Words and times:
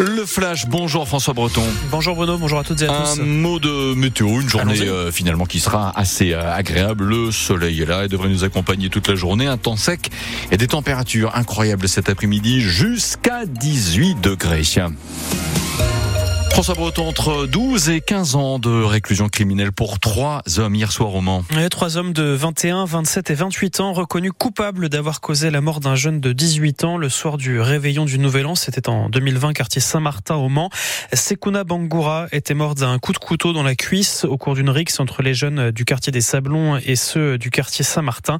Le 0.00 0.26
flash, 0.26 0.66
bonjour 0.66 1.06
François 1.06 1.34
Breton. 1.34 1.62
Bonjour 1.90 2.16
Bruno, 2.16 2.36
bonjour 2.36 2.58
à 2.58 2.64
toutes 2.64 2.82
et 2.82 2.86
à 2.88 2.92
Un 2.92 3.14
tous. 3.14 3.20
mot 3.22 3.60
de 3.60 3.94
météo, 3.94 4.40
une 4.40 4.48
journée 4.48 4.80
euh, 4.80 5.12
finalement 5.12 5.46
qui 5.46 5.60
sera 5.60 5.92
assez 5.96 6.32
euh, 6.32 6.52
agréable. 6.52 7.04
Le 7.04 7.30
soleil 7.30 7.80
est 7.80 7.86
là 7.86 8.04
et 8.04 8.08
devrait 8.08 8.28
nous 8.28 8.42
accompagner 8.42 8.88
toute 8.88 9.06
la 9.06 9.14
journée. 9.14 9.46
Un 9.46 9.56
temps 9.56 9.76
sec 9.76 10.10
et 10.50 10.56
des 10.56 10.66
températures 10.66 11.36
incroyables 11.36 11.88
cet 11.88 12.08
après-midi 12.08 12.60
jusqu'à 12.60 13.46
18 13.46 14.20
degrés. 14.20 14.62
François 16.54 16.76
Breton, 16.76 17.08
entre 17.08 17.46
12 17.46 17.90
et 17.90 18.00
15 18.00 18.36
ans 18.36 18.58
de 18.60 18.70
réclusion 18.70 19.28
criminelle 19.28 19.72
pour 19.72 19.98
trois 19.98 20.40
hommes 20.58 20.76
hier 20.76 20.92
soir 20.92 21.12
au 21.12 21.20
Mans. 21.20 21.42
Ouais, 21.52 21.68
trois 21.68 21.96
hommes 21.96 22.12
de 22.12 22.22
21, 22.22 22.84
27 22.84 23.30
et 23.30 23.34
28 23.34 23.80
ans 23.80 23.92
reconnus 23.92 24.30
coupables 24.38 24.88
d'avoir 24.88 25.20
causé 25.20 25.50
la 25.50 25.60
mort 25.60 25.80
d'un 25.80 25.96
jeune 25.96 26.20
de 26.20 26.32
18 26.32 26.84
ans 26.84 26.96
le 26.96 27.08
soir 27.08 27.38
du 27.38 27.60
réveillon 27.60 28.04
du 28.04 28.20
Nouvel 28.20 28.46
An. 28.46 28.54
C'était 28.54 28.88
en 28.88 29.08
2020, 29.08 29.52
quartier 29.52 29.80
Saint-Martin 29.80 30.36
au 30.36 30.48
Mans. 30.48 30.70
Sekuna 31.12 31.64
Bangoura 31.64 32.28
était 32.30 32.54
mort 32.54 32.76
d'un 32.76 33.00
coup 33.00 33.12
de 33.12 33.18
couteau 33.18 33.52
dans 33.52 33.64
la 33.64 33.74
cuisse 33.74 34.24
au 34.24 34.36
cours 34.38 34.54
d'une 34.54 34.70
rixe 34.70 35.00
entre 35.00 35.22
les 35.22 35.34
jeunes 35.34 35.72
du 35.72 35.84
quartier 35.84 36.12
des 36.12 36.20
Sablons 36.20 36.76
et 36.76 36.94
ceux 36.94 37.36
du 37.36 37.50
quartier 37.50 37.84
Saint-Martin. 37.84 38.38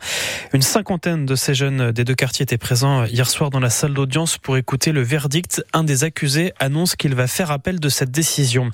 Une 0.52 0.62
cinquantaine 0.62 1.26
de 1.26 1.34
ces 1.34 1.56
jeunes 1.56 1.90
des 1.90 2.04
deux 2.04 2.14
quartiers 2.14 2.44
étaient 2.44 2.58
présents 2.58 3.06
hier 3.06 3.28
soir 3.28 3.50
dans 3.50 3.60
la 3.60 3.70
salle 3.70 3.92
d'audience 3.92 4.38
pour 4.38 4.56
écouter 4.56 4.92
le 4.92 5.02
verdict. 5.02 5.64
Un 5.72 5.82
des 5.82 6.04
accusés 6.04 6.52
annonce 6.60 6.94
qu'il 6.94 7.16
va 7.16 7.26
faire 7.26 7.50
appel 7.50 7.80
de 7.80 7.88
cette 7.88 8.03
décision. 8.06 8.70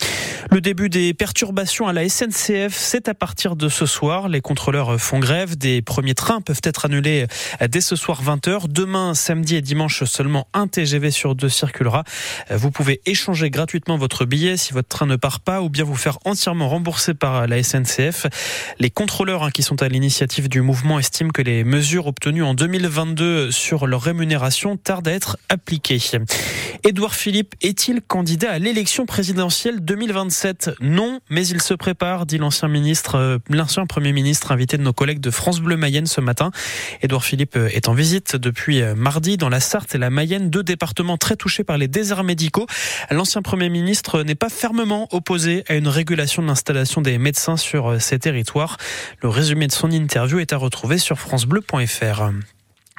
Le 0.51 0.61
début 0.61 0.89
des 0.89 1.15
perturbations 1.15 1.87
à 1.87 1.93
la 1.93 2.09
SNCF, 2.09 2.75
c'est 2.75 3.09
à 3.09 3.15
partir 3.15 3.57
de 3.57 3.69
ce 3.69 3.87
soir. 3.87 4.29
Les 4.29 4.41
contrôleurs 4.41 5.01
font 5.01 5.19
grève. 5.19 5.57
Des 5.57 5.83
premiers 5.83 6.15
trains 6.15 6.41
peuvent 6.41 6.61
être 6.65 6.87
annulés 6.87 7.27
dès 7.69 7.81
ce 7.81 7.95
soir 7.95 8.23
20h. 8.23 8.69
Demain, 8.69 9.15
samedi 9.15 9.57
et 9.57 9.63
dimanche, 9.63 10.05
seulement 10.05 10.49
un 10.53 10.67
TGV 10.67 11.11
sur 11.11 11.35
deux 11.35 11.49
circulera. 11.49 12.05
Vous 12.51 12.71
pouvez 12.71 13.01
échanger 13.07 13.51
gratuitement 13.51 13.97
votre 13.97 14.25
billet 14.25 14.57
si 14.57 14.73
votre 14.73 14.89
train 14.89 15.07
ne 15.07 15.17
part 15.17 15.41
pas 15.41 15.63
ou 15.63 15.69
bien 15.69 15.85
vous 15.85 15.97
faire 15.97 16.19
entièrement 16.25 16.69
rembourser 16.69 17.15
par 17.15 17.47
la 17.47 17.63
SNCF. 17.63 18.27
Les 18.79 18.91
contrôleurs 18.91 19.45
hein, 19.45 19.51
qui 19.51 19.63
sont 19.63 19.83
à 19.83 19.89
l'initiative 19.89 20.49
du 20.49 20.63
mouvement 20.63 20.99
estiment 20.99 21.31
que 21.31 21.43
les 21.43 21.65
mesures 21.65 22.07
obtenues 22.07 22.43
en 22.43 22.55
2022 22.55 23.51
sur 23.51 23.87
leur 23.87 24.03
rémunération 24.03 24.77
tardent 24.77 25.09
à 25.09 25.13
être 25.13 25.39
appliquées. 25.49 26.01
Édouard 26.83 27.15
Philippe 27.15 27.55
est-il 27.63 28.01
candidat 28.01 28.53
à 28.53 28.59
l'élection 28.59 29.07
présidentielle? 29.07 29.20
2027 29.23 30.71
Non, 30.81 31.21
mais 31.29 31.47
il 31.47 31.61
se 31.61 31.75
prépare, 31.75 32.25
dit 32.25 32.39
l'ancien 32.39 32.69
ministre, 32.69 33.17
euh, 33.17 33.39
l'ancien 33.51 33.85
premier 33.85 34.13
ministre 34.13 34.51
invité 34.51 34.79
de 34.79 34.83
nos 34.83 34.95
collègues 34.95 35.21
de 35.21 35.31
France 35.31 35.61
Bleu 35.61 35.77
Mayenne 35.77 36.07
ce 36.07 36.23
matin. 36.23 36.51
Édouard 37.03 37.23
Philippe 37.23 37.57
euh, 37.57 37.69
est 37.69 37.89
en 37.89 37.93
visite 37.93 38.37
depuis 38.37 38.81
euh, 38.81 38.95
mardi 38.95 39.37
dans 39.37 39.51
la 39.51 39.61
Sarthe 39.61 39.95
et 39.95 39.99
la 39.99 40.09
Mayenne, 40.09 40.49
deux 40.49 40.63
départements 40.63 41.19
très 41.19 41.37
touchés 41.37 41.65
par 41.65 41.77
les 41.77 41.87
déserts 41.87 42.25
médicaux. 42.25 42.67
L'ancien 43.11 43.43
premier 43.43 43.69
ministre 43.69 44.23
n'est 44.23 44.35
pas 44.35 44.49
fermement 44.49 45.07
opposé 45.13 45.65
à 45.69 45.75
une 45.75 45.89
régulation 45.89 46.41
de 46.41 46.47
l'installation 46.47 47.03
des 47.03 47.19
médecins 47.19 47.59
sur 47.59 48.01
ces 48.01 48.19
territoires. 48.19 48.79
Le 49.23 49.29
résumé 49.29 49.67
de 49.67 49.73
son 49.73 49.91
interview 49.91 50.39
est 50.39 50.55
à 50.55 50.57
retrouver 50.57 50.97
sur 50.97 51.19
francebleu.fr. 51.19 52.31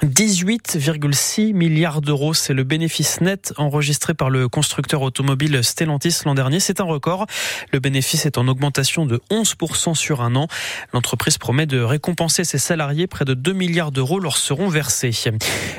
18,6 0.03 1.53
milliards 1.53 2.01
d'euros, 2.01 2.33
c'est 2.33 2.55
le 2.55 2.63
bénéfice 2.63 3.21
net 3.21 3.53
enregistré 3.57 4.15
par 4.15 4.31
le 4.31 4.49
constructeur 4.49 5.03
automobile 5.03 5.63
Stellantis 5.63 6.21
l'an 6.25 6.33
dernier. 6.33 6.59
C'est 6.59 6.81
un 6.81 6.85
record. 6.85 7.27
Le 7.71 7.79
bénéfice 7.79 8.25
est 8.25 8.39
en 8.39 8.47
augmentation 8.47 9.05
de 9.05 9.21
11% 9.29 9.93
sur 9.93 10.21
un 10.21 10.35
an. 10.35 10.47
L'entreprise 10.91 11.37
promet 11.37 11.67
de 11.67 11.79
récompenser 11.79 12.43
ses 12.45 12.57
salariés. 12.57 13.05
Près 13.05 13.25
de 13.25 13.35
2 13.35 13.53
milliards 13.53 13.91
d'euros 13.91 14.19
leur 14.19 14.37
seront 14.37 14.69
versés. 14.69 15.11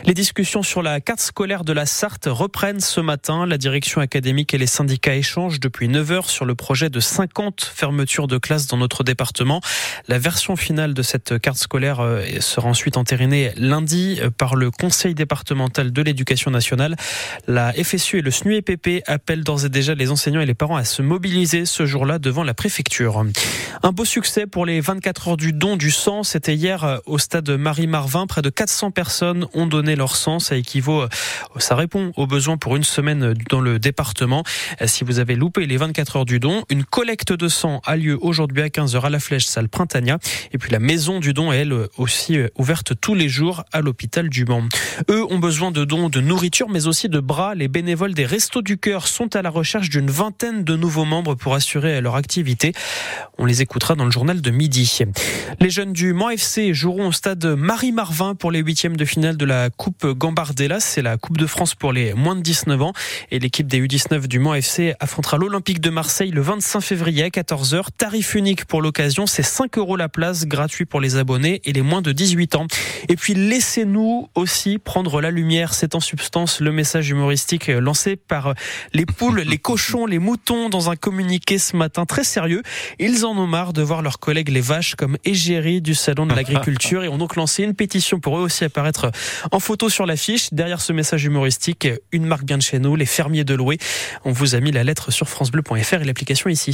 Les 0.05 0.15
discussions 0.15 0.63
sur 0.63 0.83
la 0.83 1.01
carte 1.01 1.21
scolaire 1.21 1.65
de 1.65 1.73
la 1.73 1.85
Sarthe 1.85 2.29
reprennent 2.29 2.81
ce 2.81 3.01
matin. 3.01 3.45
La 3.45 3.59
direction 3.59 4.01
académique 4.01 4.55
et 4.55 4.59
les 4.59 4.69
syndicats 4.69 5.17
échangent 5.17 5.59
depuis 5.59 5.89
9 5.89 6.13
heures 6.13 6.31
sur 6.31 6.45
le 6.45 6.55
projet 6.55 6.91
de 6.91 7.01
50 7.01 7.73
fermetures 7.75 8.29
de 8.29 8.39
classes 8.39 8.69
dans 8.69 8.77
notre 8.77 9.03
département. 9.03 9.61
La 10.07 10.21
version 10.21 10.55
finale 10.55 10.95
de 10.95 11.03
cette 11.03 11.41
carte 11.41 11.59
scolaire 11.59 11.99
euh, 11.99 12.23
sera 12.39 12.69
ensuite 12.69 12.97
entérinée 12.97 13.51
lundi 13.57 14.12
par 14.37 14.57
le 14.57 14.71
Conseil 14.71 15.15
départemental 15.15 15.93
de 15.93 16.03
l'éducation 16.03 16.51
nationale. 16.51 16.97
La 17.47 17.73
FSU 17.73 18.19
et 18.19 18.23
le 18.23 18.31
SNUEPP 18.31 19.03
appellent 19.07 19.45
d'ores 19.45 19.65
et 19.65 19.69
déjà 19.69 19.95
les 19.95 20.11
enseignants 20.11 20.41
et 20.41 20.47
les 20.47 20.55
parents 20.55 20.77
à 20.77 20.85
se 20.85 21.03
mobiliser 21.03 21.65
ce 21.65 21.87
jour-là 21.87 22.19
devant 22.19 22.45
la 22.45 22.55
préfecture. 22.55 23.25
Un 23.83 23.93
beau 23.93 24.05
succès 24.05 24.47
pour 24.47 24.67
les 24.67 24.81
24 24.81 25.29
heures 25.29 25.37
du 25.37 25.53
don 25.53 25.77
du 25.77 25.91
sang. 25.91 26.23
C'était 26.23 26.55
hier 26.55 27.01
au 27.07 27.19
stade 27.19 27.49
Marie-Marvin. 27.51 28.27
Près 28.27 28.43
de 28.43 28.51
400 28.51 28.91
personnes 28.91 29.47
ont 29.55 29.67
donné 29.67 29.97
leur 29.97 30.17
sang. 30.17 30.39
Ça 30.39 30.57
équivaut, 30.57 31.07
ça 31.57 31.75
répond 31.75 32.13
aux 32.17 32.27
besoins 32.27 32.59
pour 32.59 32.77
une 32.77 32.85
semaine 32.85 33.35
dans 33.49 33.61
le 33.61 33.79
département. 33.79 34.45
Si 34.85 35.05
vous 35.05 35.19
avez 35.19 35.37
loupé 35.37 35.67
les 35.67 35.77
24 35.77 36.17
heures 36.17 36.25
du 36.25 36.39
don, 36.39 36.65
une 36.69 36.85
collecte 36.85 37.33
de 37.33 37.49
sang 37.49 37.81
a 37.87 37.97
lieu 37.97 38.19
aujourd'hui 38.21 38.63
à 38.63 38.69
15h 38.69 39.01
à 39.01 39.11
la 39.11 39.21
Flèche 39.21 39.47
Salle 39.47 39.69
Printania. 39.69 40.19
Et 40.53 40.59
puis 40.59 40.71
la 40.71 40.79
maison 40.79 41.19
du 41.19 41.33
don 41.33 41.51
est 41.53 41.63
elle 41.63 41.87
aussi 41.97 42.39
ouverte 42.59 42.93
tous 43.01 43.15
les 43.15 43.29
jours 43.29 43.63
à 43.73 43.81
l'hôpital 43.81 44.02
du 44.29 44.45
Mans. 44.45 44.69
Eux 45.11 45.25
ont 45.31 45.39
besoin 45.39 45.71
de 45.71 45.85
dons 45.85 46.09
de 46.09 46.21
nourriture 46.21 46.69
mais 46.69 46.87
aussi 46.87 47.09
de 47.09 47.21
bras. 47.21 47.55
Les 47.55 47.69
bénévoles 47.69 48.15
des 48.15 48.27
Restos 48.27 48.63
du 48.63 48.77
Cœur 48.77 49.07
sont 49.07 49.35
à 49.37 49.43
la 49.43 49.51
recherche 49.51 49.89
d'une 49.89 50.11
vingtaine 50.11 50.65
de 50.65 50.77
nouveaux 50.77 51.05
membres 51.05 51.35
pour 51.35 51.55
assurer 51.55 52.01
leur 52.01 52.17
activité. 52.17 52.73
On 53.39 53.45
les 53.45 53.63
écoutera 53.63 53.95
dans 53.95 54.05
le 54.05 54.11
journal 54.11 54.41
de 54.41 54.51
midi. 54.51 54.99
Les 55.61 55.71
jeunes 55.71 55.93
du 55.93 56.13
Mans 56.13 56.31
FC 56.31 56.75
joueront 56.75 57.09
au 57.09 57.13
stade 57.13 57.45
Marie-Marvin 57.45 58.35
pour 58.35 58.51
les 58.51 58.61
huitièmes 58.61 58.97
de 58.97 59.05
finale 59.05 59.37
de 59.37 59.45
la 59.45 59.71
Coupe 59.71 60.07
Gambardella. 60.07 60.81
C'est 60.81 61.03
la 61.03 61.17
Coupe 61.17 61.39
de 61.39 61.47
France 61.47 61.75
pour 61.75 61.93
les 61.93 62.13
moins 62.15 62.37
de 62.37 62.43
19 62.43 62.83
ans. 62.83 62.93
Et 63.31 63.39
l'équipe 63.39 63.67
des 63.67 63.81
U19 63.81 64.27
du 64.27 64.39
Mans 64.39 64.55
FC 64.55 64.95
affrontera 65.01 65.39
l'Olympique 65.39 65.81
de 65.81 65.91
Marseille 65.91 66.31
le 66.31 66.43
25 66.43 66.81
février 66.81 67.25
à 67.25 67.29
14h. 67.29 67.87
Tarif 67.97 68.35
unique 68.35 68.65
pour 68.65 68.83
l'occasion, 68.83 69.27
c'est 69.27 69.43
5 69.43 69.79
euros 69.79 69.97
la 69.97 70.09
place, 70.09 70.47
gratuit 70.47 70.85
pour 70.85 71.01
les 71.01 71.17
abonnés 71.17 71.61
et 71.65 71.73
les 71.73 71.83
moins 71.83 72.03
de 72.03 72.13
18 72.13 72.57
ans. 72.57 72.67
Et 73.09 73.17
puis 73.17 73.35
laissez-nous 73.83 74.29
aussi 74.37 74.79
prendre 74.79 75.21
la 75.21 75.31
lumière. 75.31 75.75
C'est 75.75 75.95
en 75.95 76.01
substance 76.01 76.61
le 76.61 76.71
message 76.71 77.11
humoristique 77.11 77.67
lancé 77.67 78.15
par 78.17 78.55
les 78.93 79.07
poules, 79.07 79.41
les 79.41 79.59
cochons, 79.73 80.07
les 80.07 80.19
moutons 80.21 80.69
dans 80.69 80.91
un 80.91 80.97
communiqué 80.97 81.59
ce 81.59 81.77
matin 81.77 82.07
très 82.07 82.23
sérieux. 82.23 82.63
Ils 83.01 83.25
en 83.25 83.37
ont 83.37 83.47
marre 83.47 83.73
de 83.73 83.83
voir 83.83 84.03
leurs 84.03 84.21
collègues 84.21 84.51
les 84.51 84.61
vaches 84.61 84.95
comme 84.95 85.17
égérie 85.25 85.81
du 85.81 85.95
salon 85.95 86.27
de 86.27 86.35
l'agriculture 86.35 87.03
et 87.05 87.09
ont 87.09 87.19
donc 87.19 87.35
lancé 87.35 87.65
une 87.65 87.75
pétition 87.75 88.21
pour 88.21 88.39
eux 88.39 88.43
aussi 88.43 88.65
apparaître 88.65 89.11
en 89.51 89.59
photo 89.59 89.89
sur 89.89 90.07
l'affiche. 90.07 90.53
Derrière 90.53 90.81
ce 90.81 90.93
message 90.93 91.25
humoristique, 91.25 91.89
une 92.13 92.27
marque 92.27 92.45
bien 92.45 92.59
de 92.59 92.63
chez 92.63 92.79
nous, 92.79 92.95
les 92.95 93.07
fermiers 93.07 93.45
de 93.45 93.55
Loué. 93.55 93.79
On 94.25 94.31
vous 94.31 94.55
a 94.55 94.61
mis 94.61 94.71
la 94.71 94.85
lettre 94.85 95.11
sur 95.11 95.29
francebleu.fr 95.29 95.95
et 95.95 96.05
l'application 96.05 96.51
ici. 96.51 96.73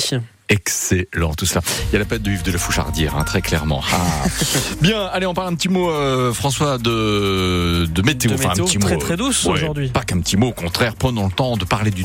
Excellent 0.48 1.34
tout 1.34 1.44
cela. 1.44 1.60
Il 1.88 1.92
y 1.92 1.96
a 1.96 1.98
la 1.98 2.04
peine 2.04 2.22
de 2.22 2.30
Yves 2.30 2.42
de 2.42 2.52
la 2.52 2.58
Fouchardière, 2.58 3.16
hein, 3.16 3.24
très 3.24 3.42
clairement. 3.42 3.82
Ah. 3.92 4.24
Bien, 4.80 5.04
allez, 5.06 5.26
on 5.26 5.34
parle 5.34 5.52
un 5.52 5.54
petit 5.54 5.68
mot, 5.68 5.90
euh, 5.90 6.32
François, 6.32 6.78
de, 6.78 7.84
de 7.86 8.02
météo. 8.02 8.30
De 8.30 8.36
enfin, 8.36 8.48
météo 8.50 8.64
un 8.64 8.66
petit 8.66 8.78
très 8.78 8.94
mot, 8.94 9.00
très 9.00 9.16
douce 9.16 9.44
ouais, 9.44 9.52
aujourd'hui. 9.52 9.88
Pas 9.88 10.04
qu'un 10.04 10.20
petit 10.20 10.36
mot, 10.36 10.48
au 10.48 10.52
contraire, 10.52 10.94
prenons 10.94 11.26
le 11.26 11.32
temps 11.32 11.56
de 11.56 11.64
parler 11.64 11.90
du 11.90 11.96